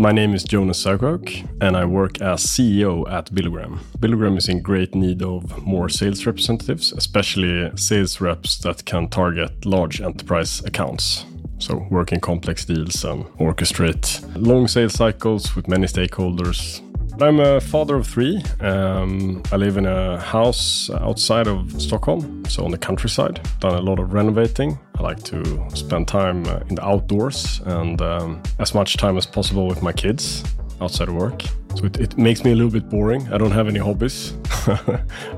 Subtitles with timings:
[0.00, 3.80] My name is Jonas Suijkerbuijk, and I work as CEO at Billogram.
[3.98, 9.66] Billogram is in great need of more sales representatives, especially sales reps that can target
[9.66, 11.24] large enterprise accounts.
[11.58, 16.80] So, work in complex deals and orchestrate long sales cycles with many stakeholders.
[17.20, 18.40] I'm a father of three.
[18.60, 23.40] Um, I live in a house outside of Stockholm, so on the countryside.
[23.58, 24.78] Done a lot of renovating.
[24.96, 29.26] I like to spend time uh, in the outdoors and um, as much time as
[29.26, 30.44] possible with my kids
[30.80, 31.42] outside of work.
[31.74, 33.26] So it, it makes me a little bit boring.
[33.32, 34.34] I don't have any hobbies.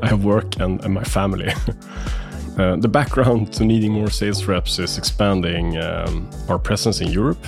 [0.02, 1.52] I have work and, and my family.
[2.58, 7.42] Uh, the background to needing more sales reps is expanding um, our presence in Europe,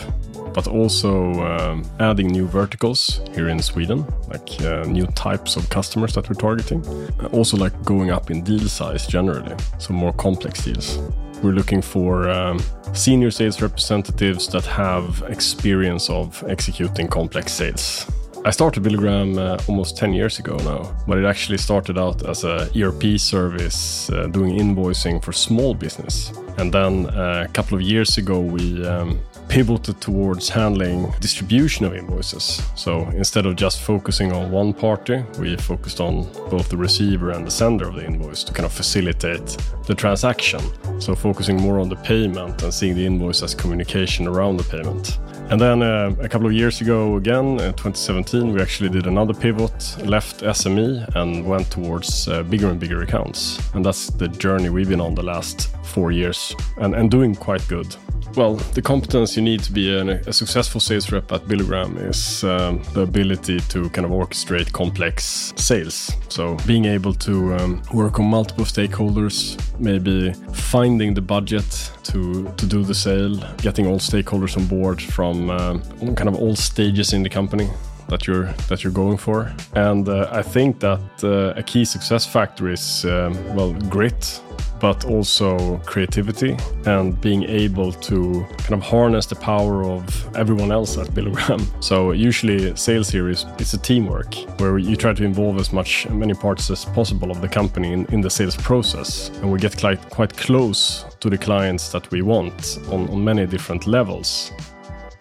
[0.54, 6.14] but also um, adding new verticals here in Sweden, like uh, new types of customers
[6.14, 6.84] that we're targeting.
[7.32, 10.98] Also, like going up in deal size generally, so more complex deals.
[11.42, 12.60] We're looking for um,
[12.92, 18.06] senior sales representatives that have experience of executing complex sales.
[18.44, 22.42] I started Billogram uh, almost 10 years ago now, but it actually started out as
[22.42, 26.32] a ERP service uh, doing invoicing for small business.
[26.58, 29.20] And then uh, a couple of years ago, we um,
[29.52, 32.62] pivoted towards handling distribution of invoices.
[32.74, 37.46] So instead of just focusing on one party, we focused on both the receiver and
[37.46, 40.62] the sender of the invoice to kind of facilitate the transaction.
[41.02, 45.18] So focusing more on the payment and seeing the invoice as communication around the payment.
[45.50, 49.34] And then uh, a couple of years ago, again, in 2017, we actually did another
[49.34, 53.60] pivot, left SME, and went towards uh, bigger and bigger accounts.
[53.74, 57.68] And that's the journey we've been on the last four years and, and doing quite
[57.68, 57.94] good.
[58.34, 62.42] Well, the competence you need to be an, a successful sales rep at Billogram is
[62.44, 66.10] um, the ability to kind of orchestrate complex sales.
[66.30, 72.66] So, being able to um, work on multiple stakeholders, maybe finding the budget to, to
[72.66, 75.82] do the sale, getting all stakeholders on board from um,
[76.14, 77.68] kind of all stages in the company
[78.08, 79.52] that you're that you're going for.
[79.74, 84.40] And uh, I think that uh, a key success factor is um, well grit
[84.82, 86.56] but also creativity
[86.86, 90.02] and being able to kind of harness the power of
[90.36, 91.62] everyone else at Billogram.
[91.80, 96.08] So usually sales here is it's a teamwork where you try to involve as much
[96.10, 99.78] many parts as possible of the company in, in the sales process, and we get
[99.78, 104.52] quite quite close to the clients that we want on, on many different levels.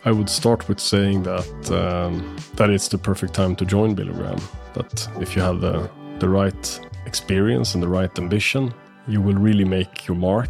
[0.06, 4.42] I would start with saying that um, that it's the perfect time to join Billogram.
[4.74, 5.90] That if you have the
[6.20, 8.74] the right experience and the right ambition,
[9.08, 10.50] you will really make your mark.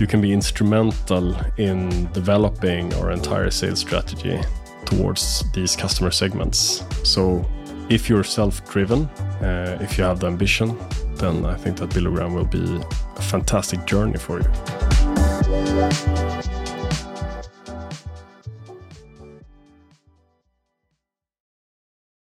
[0.00, 4.40] You can be instrumental in developing our entire sales strategy
[4.84, 6.84] towards these customer segments.
[7.04, 7.44] So,
[7.88, 9.04] if you're self driven,
[9.42, 10.78] uh, if you have the ambition,
[11.14, 12.80] then I think that Billogram will be
[13.16, 16.27] a fantastic journey for you.